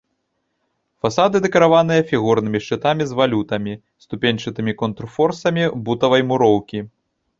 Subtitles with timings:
[1.05, 3.73] Фасады дэкарыраваныя фігурнымі шчытамі з валютамі,
[4.07, 6.79] ступеньчатымі контрфорсамі бутавай муроўкі.